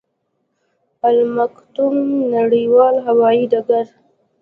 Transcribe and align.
المکتوم 1.09 1.95
نړیوال 2.35 2.95
هوايي 3.07 3.45
ډګر 3.51 3.85